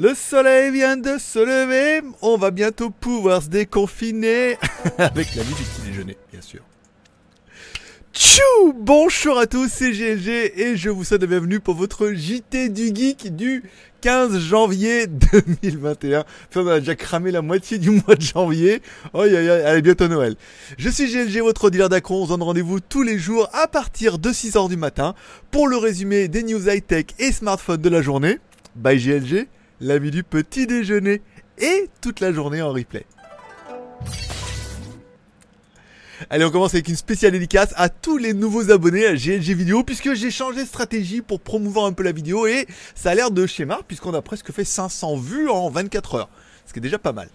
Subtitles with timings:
[0.00, 4.56] Le soleil vient de se lever, on va bientôt pouvoir se déconfiner
[4.98, 6.62] avec la vie du petit déjeuner, bien sûr.
[8.14, 12.70] Tchou Bonjour à tous, c'est GLG et je vous souhaite la bienvenue pour votre JT
[12.70, 13.62] du Geek du
[14.00, 15.06] 15 janvier
[15.62, 16.24] 2021.
[16.48, 18.80] Enfin, on a déjà cramé la moitié du mois de janvier.
[19.12, 20.36] Oh, aïe, aïe, allez, bientôt Noël.
[20.78, 22.22] Je suis GLG, votre dealer d'accro.
[22.22, 25.14] On se donne rendez-vous tous les jours à partir de 6h du matin
[25.50, 28.38] pour le résumé des news high-tech et smartphones de la journée.
[28.76, 29.46] By GLG,
[29.80, 31.22] l'ami du petit déjeuner
[31.58, 33.04] et toute la journée en replay.
[36.28, 39.82] Allez, on commence avec une spéciale dédicace à tous les nouveaux abonnés à GLG Vidéo,
[39.82, 43.30] puisque j'ai changé de stratégie pour promouvoir un peu la vidéo et ça a l'air
[43.30, 46.28] de schéma, puisqu'on a presque fait 500 vues en 24 heures.
[46.70, 47.28] Ce qui déjà pas mal.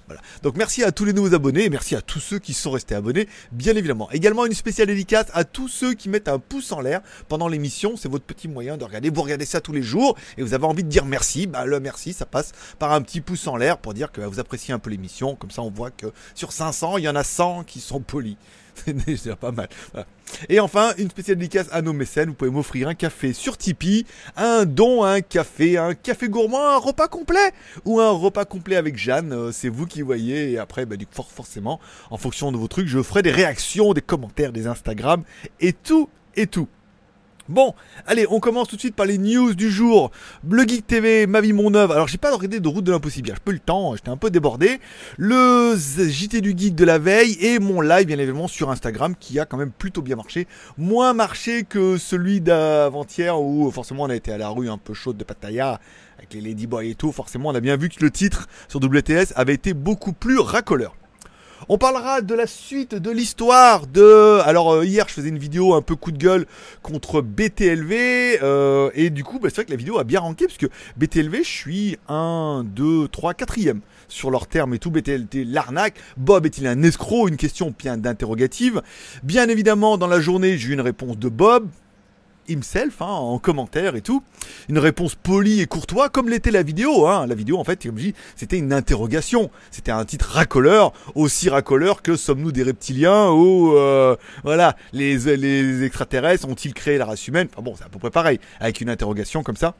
[0.44, 2.95] Donc merci à tous les nouveaux abonnés et merci à tous ceux qui sont restés
[2.95, 4.09] abonnés, bien évidemment.
[4.11, 7.98] Également une spéciale dédicace à tous ceux qui mettent un pouce en l'air pendant l'émission.
[7.98, 9.09] C'est votre petit moyen de regarder.
[9.09, 11.48] Vous regardez ça tous les jours et vous avez envie de dire merci.
[11.48, 14.39] Bah le merci, ça passe par un petit pouce en l'air pour dire que vous
[14.39, 15.36] appréciez un peu l'émission.
[15.36, 18.38] Comme ça, on voit que sur 500, il y en a 100 qui sont polis.
[19.40, 19.70] Pas mal.
[20.50, 22.30] Et enfin, une spéciale dédicace à nos mécènes.
[22.30, 26.78] Vous pouvez m'offrir un café sur Tipeee, un don, un café, un café gourmand, un
[26.78, 27.53] repas complet
[27.86, 29.34] ou un repas complet avec Jeanne.
[29.34, 30.52] Euh, c'est vous qui voyez.
[30.52, 34.02] Et après, bah, du forcément, en fonction de vos trucs, je ferai des réactions, des
[34.02, 35.23] commentaires, des Instagram
[35.59, 36.68] et tout et tout.
[37.47, 37.75] Bon,
[38.07, 40.09] allez, on commence tout de suite par les news du jour.
[40.49, 41.93] Le Geek TV, ma vie, mon œuvre.
[41.93, 43.27] Alors, j'ai pas regardé de route de l'impossible.
[43.27, 44.79] J'ai peu le temps, j'étais un peu débordé.
[45.17, 49.39] Le JT du Geek de la veille et mon live, bien évidemment, sur Instagram qui
[49.39, 50.47] a quand même plutôt bien marché.
[50.79, 54.95] Moins marché que celui d'avant-hier où forcément on a été à la rue un peu
[54.95, 55.79] chaude de Pattaya
[56.17, 57.11] avec les Ladyboys et tout.
[57.11, 60.95] Forcément, on a bien vu que le titre sur WTS avait été beaucoup plus racoleur.
[61.70, 64.39] On parlera de la suite de l'histoire de.
[64.45, 66.45] Alors euh, hier, je faisais une vidéo un peu coup de gueule
[66.84, 70.45] contre BTLV euh, et du coup, bah, c'est vrai que la vidéo a bien ranké
[70.45, 74.92] parce que BTLV, je suis 1, 2, 3, 4ème sur leurs termes et tout.
[74.92, 75.95] BTLT, l'arnaque.
[76.17, 77.30] Bob est-il un escroc?
[77.30, 78.81] Une question bien d'interrogative.
[79.23, 81.68] Bien évidemment, dans la journée, j'ai eu une réponse de Bob
[82.47, 84.23] himself hein, en commentaire et tout.
[84.69, 87.07] Une réponse polie et courtoise comme l'était la vidéo.
[87.07, 87.28] Hein.
[87.28, 89.50] La vidéo en fait, comme je dis, c'était une interrogation.
[89.72, 95.84] C'était un titre racoleur, aussi racoleur que sommes-nous des reptiliens ou euh, voilà les, les
[95.84, 97.47] extraterrestres ont-ils créé la race humaine?
[97.53, 99.75] Enfin bon, c'est à peu près pareil avec une interrogation comme ça.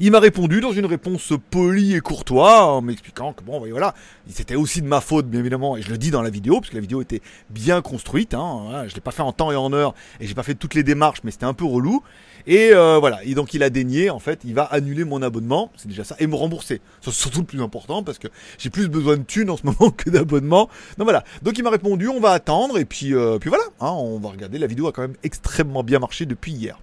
[0.00, 3.94] Il m'a répondu dans une réponse polie et courtoise en m'expliquant que bon, voilà,
[4.28, 6.70] c'était aussi de ma faute, bien évidemment, et je le dis dans la vidéo, parce
[6.70, 9.72] que la vidéo était bien construite, hein, je l'ai pas fait en temps et en
[9.72, 12.02] heure, et j'ai pas fait toutes les démarches, mais c'était un peu relou.
[12.46, 15.72] Et euh, voilà, et donc il a daigné, en fait, il va annuler mon abonnement,
[15.76, 16.80] c'est déjà ça, et me rembourser.
[17.00, 19.90] C'est surtout le plus important, parce que j'ai plus besoin de thunes en ce moment
[19.90, 20.68] que d'abonnement.
[20.98, 23.90] Donc voilà, donc il m'a répondu, on va attendre, et puis, euh, puis voilà, hein,
[23.90, 26.78] on va regarder, la vidéo a quand même extrêmement bien marché depuis hier.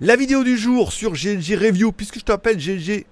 [0.00, 3.06] La vidéo du jour sur GLG Review, puisque je t'appelle GLG.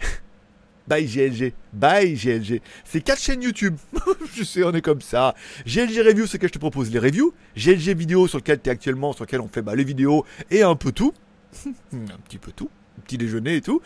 [0.88, 2.60] Bye GLG, bye GLG.
[2.84, 3.76] C'est quatre chaînes YouTube.
[4.34, 5.34] je sais, on est comme ça.
[5.64, 7.32] GLG Review, c'est que je te propose les reviews.
[7.56, 10.62] GLG Vidéo, sur lequel tu es actuellement, sur lequel on fait bah, les vidéos et
[10.62, 11.14] un peu tout.
[11.66, 12.68] un petit peu tout
[13.04, 13.80] petit déjeuner et tout.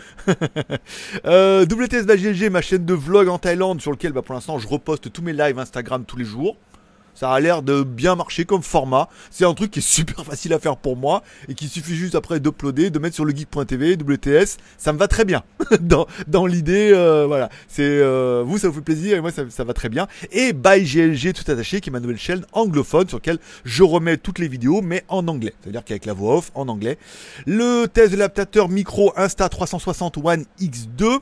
[1.26, 4.66] euh, WTS GLG, ma chaîne de vlog en Thaïlande sur lequel bah, pour l'instant je
[4.66, 6.56] reposte tous mes lives Instagram tous les jours.
[7.16, 9.08] Ça a l'air de bien marcher comme format.
[9.30, 12.14] C'est un truc qui est super facile à faire pour moi et qui suffit juste
[12.14, 14.58] après d'uploader, de mettre sur le geek.tv, WTS.
[14.76, 15.42] Ça me va très bien.
[15.80, 17.48] dans dans l'idée, euh, voilà.
[17.68, 20.06] C'est euh, vous, ça vous fait plaisir et moi, ça, ça va très bien.
[20.30, 24.18] Et by GLG tout attaché, qui est ma nouvelle chaîne anglophone sur laquelle je remets
[24.18, 25.54] toutes les vidéos, mais en anglais.
[25.62, 26.98] C'est-à-dire qu'avec la voix off en anglais.
[27.46, 31.20] Le test de l'adaptateur micro Insta 360 One X2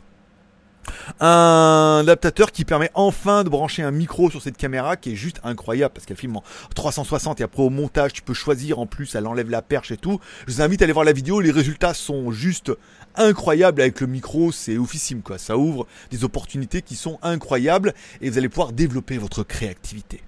[1.21, 5.41] un adaptateur qui permet enfin de brancher un micro sur cette caméra qui est juste
[5.45, 9.15] incroyable parce qu'elle filme en 360 et après au montage tu peux choisir en plus
[9.15, 10.21] elle enlève la perche et tout.
[10.47, 12.73] Je vous invite à aller voir la vidéo, les résultats sont juste
[13.17, 15.39] incroyables avec le micro, c'est oufissime quoi.
[15.39, 20.23] Ça ouvre des opportunités qui sont incroyables et vous allez pouvoir développer votre créativité.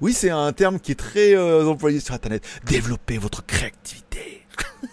[0.00, 2.42] Oui, c'est un terme qui est très euh, employé sur internet.
[2.64, 4.44] Développer votre créativité.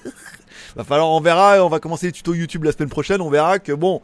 [0.76, 3.60] va falloir, on verra, on va commencer les tutos YouTube la semaine prochaine, on verra
[3.60, 4.02] que bon,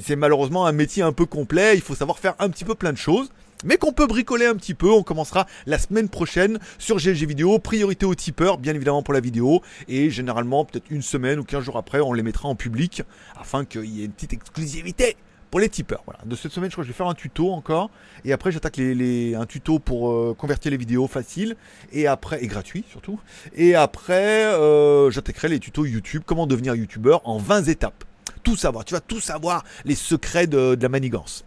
[0.00, 2.92] c'est malheureusement un métier un peu complet, il faut savoir faire un petit peu plein
[2.92, 3.30] de choses.
[3.64, 7.58] Mais qu'on peut bricoler un petit peu, on commencera la semaine prochaine sur GLG Vidéo,
[7.58, 11.64] priorité aux tipeurs, bien évidemment pour la vidéo, et généralement peut-être une semaine ou 15
[11.64, 13.02] jours après, on les mettra en public,
[13.34, 15.16] afin qu'il y ait une petite exclusivité
[15.50, 16.02] pour les tipeurs.
[16.04, 16.20] Voilà.
[16.26, 17.90] De cette semaine, je crois que je vais faire un tuto encore.
[18.24, 21.56] Et après, j'attaque les, un tuto pour euh, convertir les vidéos facile.
[21.92, 23.18] Et après, et gratuit surtout.
[23.54, 28.04] Et après, euh, j'attaquerai les tutos YouTube, comment devenir YouTubeur en 20 étapes
[28.46, 28.84] tout savoir.
[28.84, 31.44] Tu vas tout savoir, les secrets de, la manigance.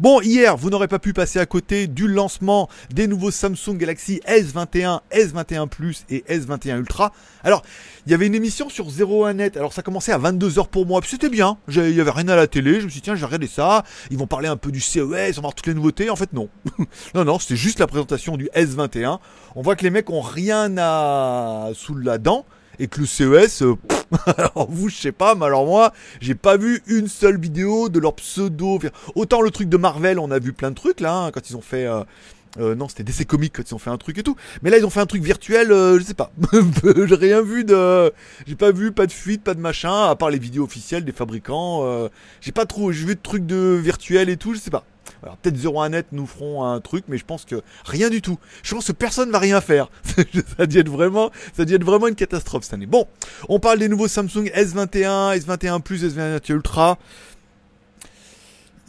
[0.00, 4.20] Bon, hier, vous n'aurez pas pu passer à côté du lancement des nouveaux Samsung Galaxy
[4.26, 7.12] S21, S21 Plus et S21 Ultra.
[7.44, 7.62] Alors,
[8.04, 9.56] il y avait une émission sur 01net.
[9.56, 11.00] Alors, ça commençait à 22h pour moi.
[11.00, 11.56] Puis c'était bien.
[11.68, 12.80] Il y avait rien à la télé.
[12.80, 13.84] Je me suis dit, tiens, je vais ça.
[14.10, 16.10] Ils vont parler un peu du CES, ils vont voir toutes les nouveautés.
[16.10, 16.48] En fait, non.
[17.14, 19.20] non, non, c'était juste la présentation du S21.
[19.54, 22.44] On voit que les mecs ont rien à sous la dent
[22.80, 23.76] et que le CES, euh,
[24.36, 28.00] alors vous, je sais pas, mais alors moi, j'ai pas vu une seule vidéo de
[28.00, 28.80] leur pseudo.
[29.14, 31.56] Autant le truc de Marvel, on a vu plein de trucs là, hein, quand ils
[31.56, 31.86] ont fait.
[31.86, 32.02] Euh,
[32.58, 34.34] euh, non, c'était DC Comics quand ils ont fait un truc et tout.
[34.62, 36.32] Mais là, ils ont fait un truc virtuel, je sais pas.
[37.06, 38.12] j'ai rien vu de.
[38.46, 41.12] J'ai pas vu, pas de fuite, pas de machin, à part les vidéos officielles des
[41.12, 42.08] fabricants.
[42.40, 42.90] j'ai pas trop.
[42.90, 44.84] J'ai vu de trucs de virtuel et tout, je sais pas.
[45.22, 48.38] Alors peut-être 01net nous feront un truc, mais je pense que rien du tout.
[48.62, 49.90] Je pense que personne va rien faire.
[50.58, 52.86] ça dit vraiment, ça dit vraiment une catastrophe cette année.
[52.86, 53.06] Bon,
[53.48, 56.98] on parle des nouveaux Samsung S21, S21 Plus, S21 Ultra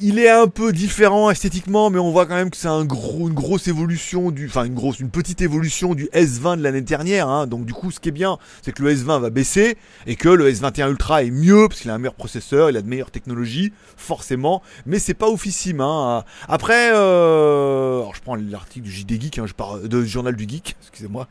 [0.02, 3.68] il est un peu différent esthétiquement, mais on voit quand même que c'est une grosse
[3.68, 7.28] évolution du, enfin une petite évolution du S20 de l'année dernière.
[7.28, 7.48] Hein.
[7.48, 9.78] Donc du coup, ce qui est bien, c'est que le S20 va baisser
[10.08, 12.82] et que le S21 Ultra est mieux parce qu'il a un meilleur processeur, il a
[12.82, 14.62] de meilleures technologies, forcément.
[14.86, 15.82] Mais c'est pas oufissime.
[15.82, 16.24] Hein.
[16.48, 18.00] Après, euh...
[18.00, 21.28] alors je prends l'article du JD Geek, hein, je Journal du Geek, excusez-moi.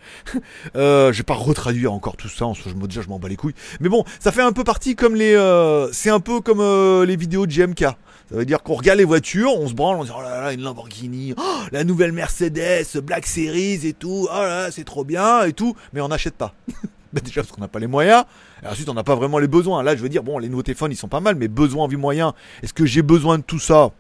[0.77, 2.47] euh, je vais pas retraduire encore tout ça.
[2.47, 2.55] En
[2.87, 3.55] déjà, je m'en bats les couilles.
[3.81, 5.91] Mais bon, ça fait un peu partie comme les, euh...
[5.93, 7.85] c'est un peu comme euh, les vidéos de GMK.
[8.31, 10.41] Ça veut dire qu'on regarde les voitures, on se branle, on se dit oh là
[10.41, 11.43] là, une Lamborghini, oh,
[11.73, 15.75] la nouvelle Mercedes, Black Series et tout, oh là là, c'est trop bien et tout,
[15.93, 16.55] mais on n'achète pas.
[17.13, 18.25] déjà parce qu'on n'a pas les moyens,
[18.63, 19.83] et ensuite on n'a pas vraiment les besoins.
[19.83, 21.97] Là je veux dire, bon, les nouveaux téléphones ils sont pas mal, mais besoin, envie,
[21.97, 23.91] moyen, est-ce que j'ai besoin de tout ça?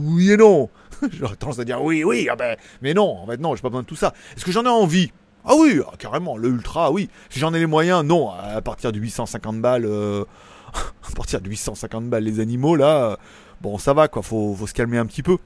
[0.00, 0.68] Oui et non.
[1.12, 3.68] J'aurais tendance à dire oui, oui, ah ben, mais non, en fait non, j'ai pas
[3.68, 4.12] besoin de tout ça.
[4.36, 5.12] Est-ce que j'en ai envie?
[5.44, 7.08] Ah oui, ah, carrément, le Ultra, oui.
[7.30, 8.30] Si j'en ai les moyens, non.
[8.30, 10.24] À partir de 850 balles, euh,
[11.10, 13.18] à partir de 850 balles les animaux là,
[13.60, 15.38] bon ça va quoi, faut, faut se calmer un petit peu.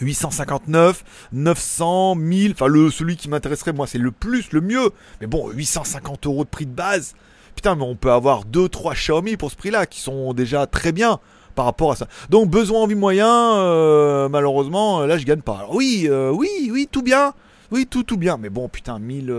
[0.00, 4.90] 859, 900, 1000, enfin le celui qui m'intéresserait moi c'est le plus, le mieux.
[5.20, 7.14] Mais bon, 850 euros de prix de base.
[7.54, 11.20] Putain, mais on peut avoir 2-3 Xiaomi pour ce prix-là qui sont déjà très bien
[11.54, 12.08] par rapport à ça.
[12.30, 15.68] Donc besoin, envie, moyen, euh, malheureusement, là je gagne pas.
[15.70, 17.32] Oui, euh, oui, oui, tout bien.
[17.70, 18.36] Oui, tout, tout bien.
[18.36, 19.32] Mais bon, putain, 1000,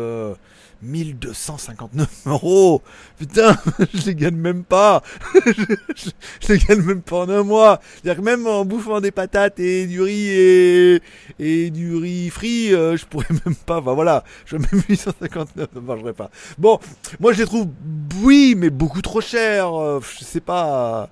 [0.81, 2.81] 1259 euros.
[3.17, 3.55] Putain,
[3.93, 5.01] je les gagne même pas.
[5.45, 7.79] je, les gagne même pas en un mois.
[7.93, 11.01] C'est-à-dire que même en bouffant des patates et du riz
[11.39, 13.79] et, du riz frit, euh, je pourrais même pas.
[13.79, 16.29] Enfin voilà, je même 859, ça marcherait pas.
[16.57, 16.79] Bon,
[17.19, 17.67] moi je les trouve,
[18.21, 19.73] oui, mais beaucoup trop chers.
[19.73, 21.09] Euh, je sais pas.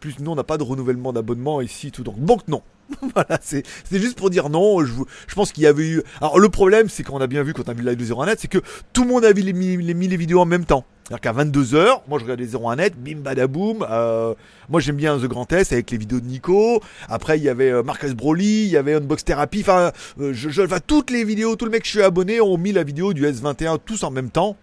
[0.00, 2.02] Plus, nous on n'a pas de renouvellement d'abonnement ici, tout.
[2.02, 2.62] Donc, donc non.
[3.14, 4.84] voilà, c'est juste pour dire non.
[4.84, 6.02] Je, pense qu'il y avait eu.
[6.20, 8.48] Alors le problème, c'est qu'on a bien vu quand on a vu de 01net, c'est
[8.48, 8.58] que
[8.92, 10.84] tout le monde a vu les, les, les vidéos en même temps.
[11.10, 13.84] C'est-à-dire qu'à 22h, moi je regardais 01net, bim badaboum.
[13.90, 14.34] Euh,
[14.68, 16.80] moi j'aime bien The Grand Test avec les vidéos de Nico.
[17.08, 19.62] Après il y avait euh, Marcus Broly, il y avait Unbox Therapy.
[19.62, 19.90] Enfin,
[20.20, 22.56] euh, je, je, enfin, toutes les vidéos, tout le mec que je suis abonné ont
[22.56, 24.56] mis la vidéo du S21 tous en même temps.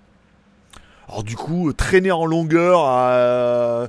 [1.09, 3.87] Alors du coup, traîner en longueur à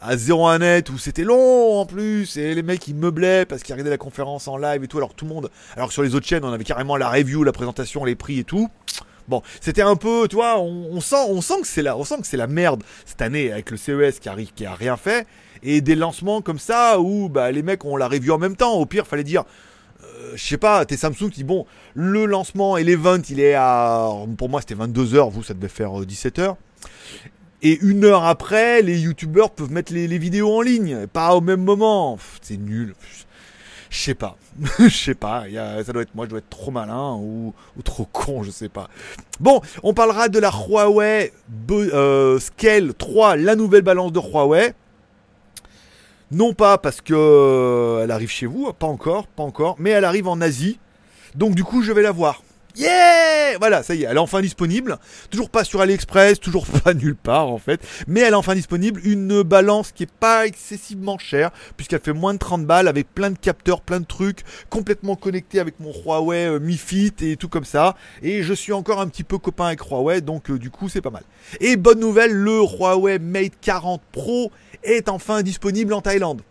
[0.00, 3.74] à 01 net où c'était long en plus et les mecs ils meublaient parce qu'ils
[3.74, 6.14] regardaient la conférence en live et tout alors tout le monde alors que sur les
[6.14, 8.68] autres chaînes on avait carrément la review la présentation les prix et tout
[9.26, 12.20] bon c'était un peu tu vois on, sent on sent que c'est la on sent
[12.20, 15.26] que c'est la merde cette année avec le CES qui arrive qui a rien fait
[15.64, 18.74] et des lancements comme ça où bah les mecs ont la review en même temps
[18.74, 19.44] au pire fallait dire
[20.04, 24.08] euh, je sais pas, t'es Samsung qui bon, le lancement et l'event il est à,
[24.36, 26.54] pour moi c'était 22h, vous ça devait faire 17h.
[27.62, 31.62] Et une heure après, les youtubeurs peuvent mettre les, vidéos en ligne, pas au même
[31.62, 32.18] moment.
[32.40, 32.94] C'est nul.
[33.90, 34.36] Je sais pas.
[34.78, 35.44] Je sais pas.
[35.84, 38.88] ça doit être moi, je dois être trop malin ou, trop con, je sais pas.
[39.40, 41.32] Bon, on parlera de la Huawei
[41.70, 44.74] euh, Scale 3, la nouvelle balance de Huawei.
[46.30, 50.04] Non pas parce que euh, elle arrive chez vous, pas encore, pas encore, mais elle
[50.04, 50.78] arrive en Asie.
[51.34, 52.42] Donc du coup, je vais la voir.
[52.78, 54.98] Yeah Voilà, ça y est, elle est enfin disponible.
[55.30, 57.80] Toujours pas sur AliExpress, toujours pas nulle part en fait.
[58.06, 59.00] Mais elle est enfin disponible.
[59.04, 63.30] Une balance qui est pas excessivement chère, puisqu'elle fait moins de 30 balles, avec plein
[63.30, 67.48] de capteurs, plein de trucs, complètement connecté avec mon Huawei euh, Mi Fit et tout
[67.48, 67.96] comme ça.
[68.22, 71.02] Et je suis encore un petit peu copain avec Huawei, donc euh, du coup c'est
[71.02, 71.24] pas mal.
[71.60, 74.52] Et bonne nouvelle, le Huawei Mate 40 Pro
[74.84, 76.42] est enfin disponible en Thaïlande.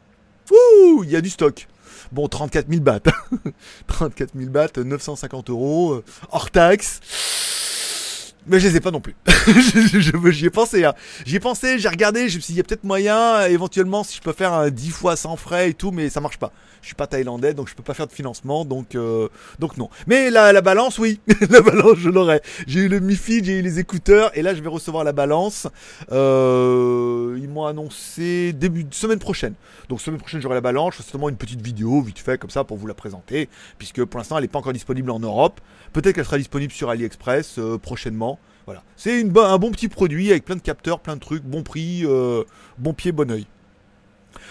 [0.52, 1.68] Ouh, il y a du stock.
[2.12, 3.04] Bon, 34 000 bahts.
[3.88, 7.00] 34 000 bahts, 950 euros, euh, hors taxe.
[8.48, 9.16] Mais je les ai pas non plus.
[10.32, 10.86] J'y ai pensé.
[10.86, 10.94] Hein.
[11.26, 14.04] J'y ai pensé, j'ai regardé, je me suis dit, il y a peut-être moyen, éventuellement,
[14.04, 16.52] si je peux faire un 10 fois sans frais et tout, mais ça marche pas.
[16.82, 19.28] Je suis pas thaïlandais, donc je peux pas faire de financement, donc euh,
[19.60, 19.90] donc non.
[20.06, 21.20] Mais la, la balance, oui.
[21.50, 22.42] la balance, je l'aurai.
[22.68, 25.68] J'ai eu le Mi-Fi, j'ai eu les écouteurs, et là, je vais recevoir la balance.
[26.12, 29.54] Euh, ils m'ont annoncé début de semaine prochaine.
[29.90, 30.94] Donc semaine prochaine, j'aurai la balance.
[30.94, 34.04] Je ferai certainement une petite vidéo, vite fait, comme ça, pour vous la présenter, puisque
[34.06, 35.60] pour l'instant, elle n'est pas encore disponible en Europe.
[35.94, 38.37] Peut-être qu'elle sera disponible sur AliExpress euh, prochainement.
[38.68, 38.84] Voilà.
[38.98, 42.44] C'est un bon petit produit avec plein de capteurs, plein de trucs, bon prix, euh,
[42.78, 43.48] bon pied, bon oeil.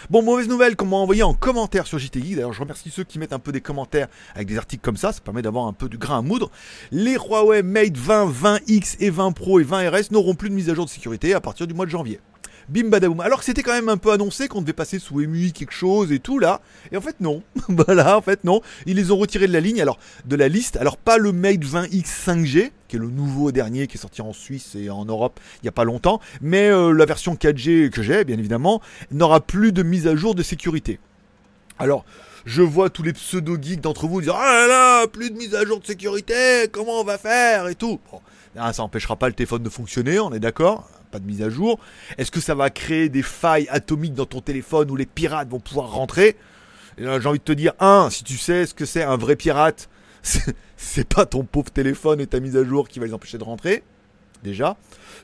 [0.08, 3.18] Bon, mauvaise nouvelle qu'on m'a envoyé en commentaire sur JT D'ailleurs, je remercie ceux qui
[3.18, 5.12] mettent un peu des commentaires avec des articles comme ça.
[5.12, 6.50] Ça permet d'avoir un peu du grain à moudre.
[6.90, 10.70] Les Huawei Mate 20, 20X et 20 Pro et 20 RS n'auront plus de mise
[10.70, 12.18] à jour de sécurité à partir du mois de janvier.
[12.68, 13.20] Bim badaboum.
[13.20, 16.10] Alors que c'était quand même un peu annoncé qu'on devait passer sous EMUI quelque chose
[16.10, 16.60] et tout là.
[16.90, 17.42] Et en fait non.
[17.68, 18.60] voilà, en fait non.
[18.86, 20.76] Ils les ont retirés de la ligne, alors de la liste.
[20.76, 24.32] Alors pas le Mate 20X 5G, qui est le nouveau dernier qui est sorti en
[24.32, 26.20] Suisse et en Europe il n'y a pas longtemps.
[26.40, 28.80] Mais euh, la version 4G que j'ai, bien évidemment,
[29.10, 30.98] n'aura plus de mise à jour de sécurité.
[31.78, 32.04] Alors,
[32.46, 35.64] je vois tous les pseudo-geeks d'entre vous dire Ah là là, plus de mise à
[35.64, 37.68] jour de sécurité, comment on va faire?
[37.68, 38.00] et tout.
[38.10, 38.20] Bon,
[38.56, 41.50] ah, ça n'empêchera pas le téléphone de fonctionner, on est d'accord pas de mise à
[41.50, 41.78] jour.
[42.18, 45.60] Est-ce que ça va créer des failles atomiques dans ton téléphone où les pirates vont
[45.60, 46.36] pouvoir rentrer?
[46.98, 49.88] J'ai envie de te dire, un, si tu sais ce que c'est un vrai pirate,
[50.76, 53.44] c'est pas ton pauvre téléphone et ta mise à jour qui va les empêcher de
[53.44, 53.82] rentrer.
[54.42, 54.76] Déjà.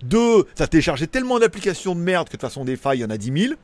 [0.02, 3.04] Deux, ça téléchargé tellement d'applications de merde que de toute façon des failles, il y
[3.04, 3.54] en a 10 000.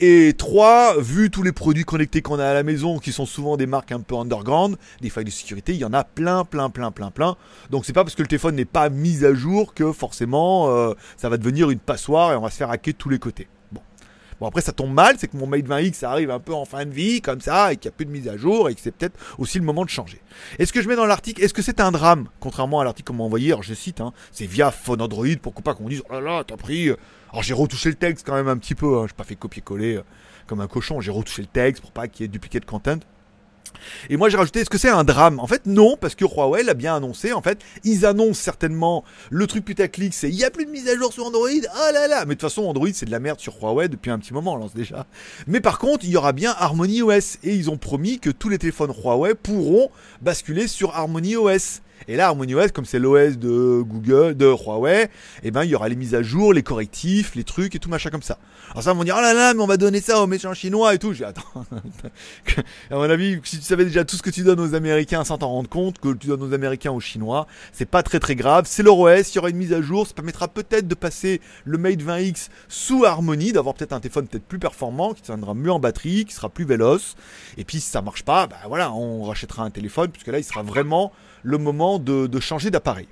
[0.00, 3.56] Et 3, vu tous les produits connectés qu'on a à la maison, qui sont souvent
[3.56, 6.70] des marques un peu underground, des failles de sécurité, il y en a plein, plein,
[6.70, 7.36] plein, plein, plein.
[7.70, 10.94] Donc c'est pas parce que le téléphone n'est pas mis à jour que forcément euh,
[11.16, 13.48] ça va devenir une passoire et on va se faire hacker de tous les côtés.
[14.40, 16.84] Bon, après, ça tombe mal, c'est que mon Mate 20X arrive un peu en fin
[16.84, 18.80] de vie, comme ça, et qu'il n'y a plus de mise à jour, et que
[18.80, 20.20] c'est peut-être aussi le moment de changer.
[20.58, 23.18] Est-ce que je mets dans l'article, est-ce que c'est un drame Contrairement à l'article qu'on
[23.18, 26.12] m'a envoyé, alors je cite, hein, c'est via Phone Android, pourquoi pas qu'on dise, oh
[26.12, 26.88] là là, t'as pris.
[26.88, 26.96] Euh.
[27.30, 29.96] Alors j'ai retouché le texte quand même un petit peu, hein, j'ai pas fait copier-coller
[29.96, 30.02] euh,
[30.46, 33.00] comme un cochon, j'ai retouché le texte pour pas qu'il y ait duplicate content.
[34.10, 35.40] Et moi j'ai rajouté, est-ce que c'est un drame?
[35.40, 39.46] En fait non, parce que Huawei l'a bien annoncé, en fait, ils annoncent certainement le
[39.46, 42.08] truc putaclic, c'est il n'y a plus de mise à jour sur Android, oh là
[42.08, 42.20] là!
[42.20, 44.54] Mais de toute façon Android c'est de la merde sur Huawei depuis un petit moment,
[44.54, 45.06] on lance déjà.
[45.46, 48.48] Mais par contre, il y aura bien Harmony OS, et ils ont promis que tous
[48.48, 51.80] les téléphones Huawei pourront basculer sur Harmony OS.
[52.06, 55.08] Et là, HarmonyOS, comme c'est l'OS de Google, de Huawei,
[55.42, 57.88] eh ben, il y aura les mises à jour, les correctifs, les trucs et tout
[57.88, 58.38] machin comme ça.
[58.70, 60.54] Alors ça, on va dire, oh là là, mais on va donner ça aux méchants
[60.54, 61.12] chinois et tout.
[61.12, 61.42] J'ai attends.
[62.90, 65.38] à mon avis, si tu savais déjà tout ce que tu donnes aux Américains sans
[65.38, 68.66] t'en rendre compte, que tu donnes aux Américains aux Chinois, c'est pas très très grave.
[68.68, 71.40] C'est leur OS, il y aura une mise à jour, ça permettra peut-être de passer
[71.64, 75.72] le Mate 20X sous Harmony, d'avoir peut-être un téléphone peut-être plus performant, qui tiendra mieux
[75.72, 77.16] en batterie, qui sera plus véloce.
[77.56, 80.44] Et puis si ça marche pas, bah voilà, on rachètera un téléphone, puisque là, il
[80.44, 83.08] sera vraiment le moment de, changer d'appareil.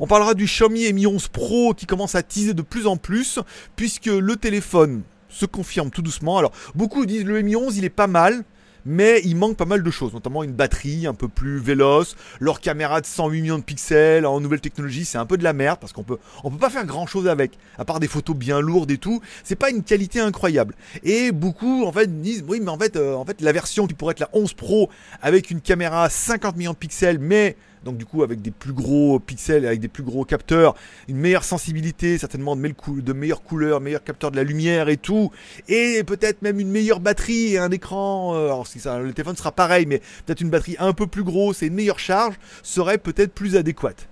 [0.00, 3.38] On parlera du Xiaomi Mi 11 Pro qui commence à teaser de plus en plus,
[3.74, 6.38] puisque le téléphone se confirme tout doucement.
[6.38, 8.44] Alors, beaucoup disent le Mi 11 il est pas mal,
[8.86, 12.60] mais il manque pas mal de choses, notamment une batterie un peu plus véloce, leur
[12.60, 15.78] caméra de 108 millions de pixels en nouvelle technologie, c'est un peu de la merde
[15.80, 18.60] parce qu'on peut on peut pas faire grand chose avec, à part des photos bien
[18.60, 20.74] lourdes et tout, c'est pas une qualité incroyable.
[21.02, 23.94] Et beaucoup en fait disent oui mais en fait euh, en fait la version qui
[23.94, 24.88] pourrait être la 11 Pro
[25.20, 29.18] avec une caméra 50 millions de pixels mais donc du coup avec des plus gros
[29.18, 30.74] pixels, avec des plus gros capteurs,
[31.08, 35.30] une meilleure sensibilité, certainement de, meilleures couleurs, meilleurs capteurs de la lumière et tout,
[35.68, 39.36] et peut-être même une meilleure batterie et un écran, euh, alors si ça, le téléphone
[39.36, 42.98] sera pareil, mais peut-être une batterie un peu plus grosse et une meilleure charge serait
[42.98, 44.08] peut-être plus adéquate.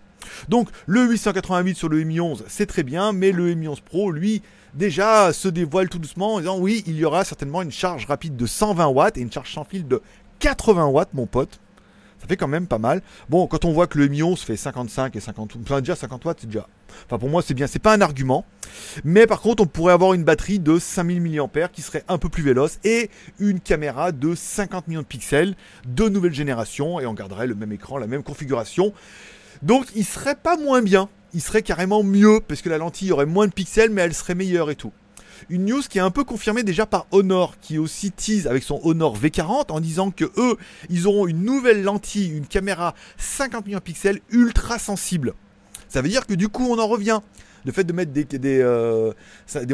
[0.48, 4.10] Donc le 888 sur le Mi 11 c'est très bien, mais le Mi 11 Pro
[4.10, 4.40] lui
[4.72, 8.36] déjà se dévoile tout doucement en disant oui il y aura certainement une charge rapide
[8.36, 10.00] de 120 watts et une charge sans fil de
[10.38, 11.60] 80 watts mon pote.
[12.24, 13.02] Ça fait quand même pas mal.
[13.28, 16.24] Bon, quand on voit que le Mi 11 fait 55 et 50, enfin déjà 50
[16.24, 16.66] watts, c'est déjà.
[17.04, 18.46] Enfin pour moi c'est bien, c'est pas un argument.
[19.04, 22.30] Mais par contre, on pourrait avoir une batterie de 5000 mAh qui serait un peu
[22.30, 25.54] plus véloce et une caméra de 50 millions de pixels
[25.86, 28.94] de nouvelle génération et on garderait le même écran, la même configuration.
[29.60, 33.26] Donc il serait pas moins bien, il serait carrément mieux parce que la lentille aurait
[33.26, 34.94] moins de pixels mais elle serait meilleure et tout.
[35.48, 38.80] Une news qui est un peu confirmée déjà par Honor, qui aussi tease avec son
[38.84, 40.56] Honor V40 en disant que eux,
[40.90, 45.34] ils auront une nouvelle lentille, une caméra 50 millions de pixels ultra sensible.
[45.88, 47.20] Ça veut dire que du coup, on en revient.
[47.64, 48.26] Le fait de mettre des,
[48.60, 49.12] euh,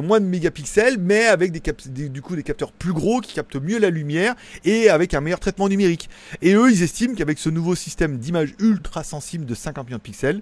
[0.01, 3.79] moins de mégapixels, mais avec des, du coup des capteurs plus gros qui captent mieux
[3.79, 6.09] la lumière et avec un meilleur traitement numérique.
[6.41, 10.03] Et eux, ils estiment qu'avec ce nouveau système d'image ultra sensible de 50 millions de
[10.03, 10.41] pixels,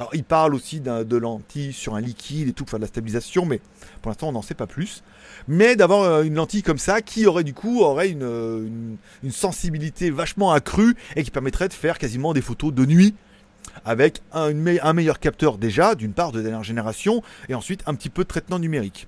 [0.00, 2.88] alors, il parle aussi de lentilles sur un liquide et tout pour faire de la
[2.88, 3.60] stabilisation, mais
[4.00, 5.02] pour l'instant, on n'en sait pas plus.
[5.46, 8.96] Mais d'avoir euh, une lentille comme ça, qui aurait du coup aurait une,
[9.28, 13.14] sensibilité vachement accrue et qui permettrait de faire quasiment des photos de nuit.
[13.84, 14.54] avec un
[14.94, 18.58] meilleur capteur déjà, d'une part de dernière génération, et ensuite un petit peu de traitement
[18.58, 19.06] numérique.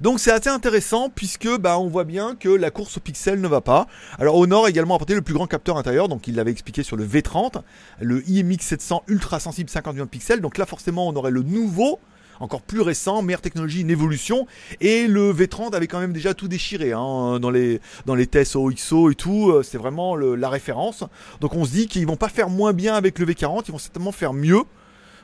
[0.00, 3.48] Donc c'est assez intéressant puisque bah, on voit bien que la course au pixel ne
[3.48, 3.86] va pas.
[4.18, 6.96] Alors Honor a également apporté le plus grand capteur intérieur, donc il l'avait expliqué sur
[6.96, 7.62] le V30,
[8.00, 10.40] le IMX 700 ultra sensible 51 pixels.
[10.40, 12.00] Donc là forcément on aurait le nouveau
[12.40, 14.46] encore plus récent, meilleure technologie, une évolution.
[14.80, 18.56] Et le V30 avait quand même déjà tout déchiré hein, dans, les, dans les tests
[18.56, 19.50] OXO et tout.
[19.50, 21.04] Euh, c'est vraiment la référence.
[21.40, 23.78] Donc on se dit qu'ils vont pas faire moins bien avec le V40, ils vont
[23.78, 24.62] certainement faire mieux.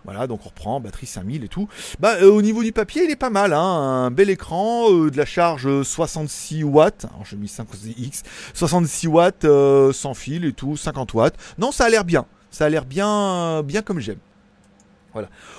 [0.04, 1.68] Voilà, donc on reprend, batterie 5000 et tout.
[1.98, 3.58] Bah, euh, au niveau du papier, il est pas mal, hein.
[3.58, 9.06] un bel écran, euh, de la charge 66 euh, watts, alors j'ai mis 5X, 66
[9.06, 9.46] watts
[9.92, 11.36] sans fil et tout, 50 watts.
[11.58, 14.18] Non, ça a l'air bien, ça a l'air bien, bien comme j'aime.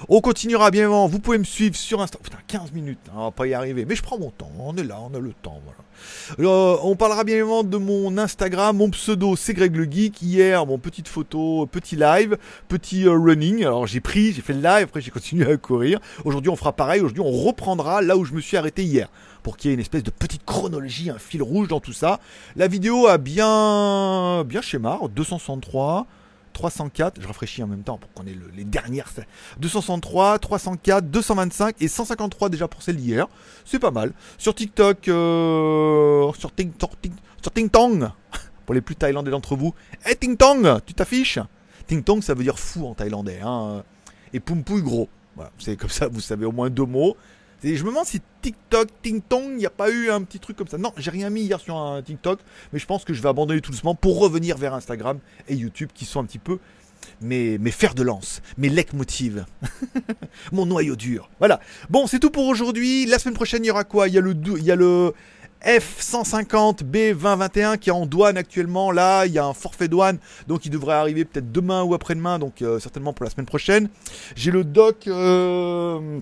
[0.10, 1.08] On continuera bien avant.
[1.08, 2.20] Vous pouvez me suivre sur Insta.
[2.22, 3.86] Putain, 15 minutes, hein, on va pas y arriver.
[3.86, 4.52] Mais je prends mon temps.
[4.60, 5.62] On est là, on a le temps.
[6.40, 8.78] Euh, on parlera bien évidemment de mon Instagram.
[8.78, 10.22] Mon pseudo, c'est Greg le Geek.
[10.22, 13.62] Hier, mon petite photo, petit live, petit euh, running.
[13.64, 16.00] Alors j'ai pris, j'ai fait le live, après j'ai continué à courir.
[16.24, 17.02] Aujourd'hui, on fera pareil.
[17.02, 19.10] Aujourd'hui, on reprendra là où je me suis arrêté hier.
[19.44, 22.20] Pour qu'il y ait une espèce de petite chronologie, un fil rouge dans tout ça.
[22.56, 25.00] La vidéo a bien, bien schéma.
[25.14, 26.08] 263.
[26.56, 29.12] 304, je rafraîchis en même temps pour qu'on ait le, les dernières.
[29.60, 33.28] 263, 304, 225 et 153 déjà pour celle d'hier.
[33.66, 34.14] C'est pas mal.
[34.38, 38.10] Sur TikTok, euh, sur, ting, sur Tong,
[38.66, 39.74] pour les plus thaïlandais d'entre vous.
[40.06, 41.40] Hey eh, Ting Tong, tu t'affiches?
[41.88, 43.42] Ting Tong, ça veut dire fou en thaïlandais.
[43.44, 43.84] Hein.
[44.34, 45.10] Et Pum gros.
[45.36, 47.18] Voilà, c'est comme ça, vous savez au moins deux mots.
[47.66, 50.40] Et je me demande si TikTok, Ting Tong, il n'y a pas eu un petit
[50.40, 50.78] truc comme ça.
[50.78, 52.40] Non, j'ai rien mis hier sur un TikTok,
[52.72, 55.18] mais je pense que je vais abandonner tout doucement pour revenir vers Instagram
[55.48, 56.60] et YouTube qui sont un petit peu
[57.22, 59.46] mes, fers de lance, mes leitmotivs,
[60.52, 61.28] mon noyau dur.
[61.40, 61.60] Voilà.
[61.90, 63.08] Bon, c'est tout pour aujourd'hui.
[63.08, 64.10] La semaine prochaine, il y aura quoi?
[64.10, 65.14] Il y a le, il y a le
[65.66, 68.92] F150 B2021 qui est en douane actuellement.
[68.92, 72.38] Là, il y a un forfait douane, donc il devrait arriver peut-être demain ou après-demain,
[72.38, 73.90] donc euh, certainement pour la semaine prochaine.
[74.36, 75.08] J'ai le doc.
[75.08, 76.20] Euh,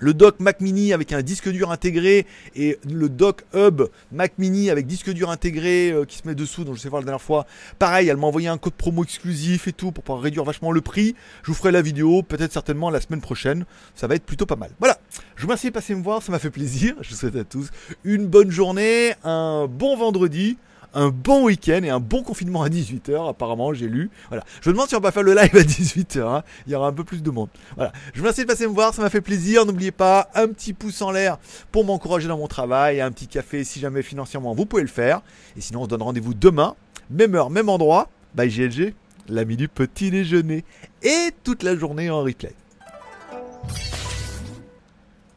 [0.00, 2.26] le dock Mac Mini avec un disque dur intégré
[2.56, 6.64] et le dock Hub Mac Mini avec disque dur intégré euh, qui se met dessous,
[6.64, 7.46] dont je sais voir la dernière fois.
[7.78, 10.80] Pareil, elle m'a envoyé un code promo exclusif et tout pour pouvoir réduire vachement le
[10.80, 11.14] prix.
[11.42, 13.64] Je vous ferai la vidéo, peut-être certainement la semaine prochaine.
[13.94, 14.70] Ça va être plutôt pas mal.
[14.80, 14.98] Voilà,
[15.36, 16.94] je vous remercie de passer me voir, ça m'a fait plaisir.
[17.00, 17.68] Je vous souhaite à tous
[18.04, 20.56] une bonne journée, un bon vendredi
[20.94, 24.10] un bon week-end et un bon confinement à 18h, apparemment, j'ai lu.
[24.28, 24.44] Voilà.
[24.60, 26.42] Je demande si on va faire le live à 18h, hein.
[26.66, 27.48] il y aura un peu plus de monde.
[27.76, 27.92] Voilà.
[28.12, 29.66] Je vous remercie de passer me voir, ça m'a fait plaisir.
[29.66, 31.38] N'oubliez pas, un petit pouce en l'air
[31.72, 35.22] pour m'encourager dans mon travail, un petit café si jamais financièrement vous pouvez le faire.
[35.56, 36.74] Et sinon, on se donne rendez-vous demain,
[37.10, 38.94] même heure, même endroit, by GLG,
[39.28, 40.64] l'ami du petit déjeuner,
[41.02, 42.54] et toute la journée en replay.